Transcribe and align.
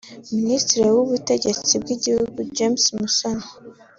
minisitiri 0.37 0.87
w’ubutegetsi 0.95 1.73
bw’igihugu 1.81 2.37
James 2.55 2.83
Musoni 2.97 3.45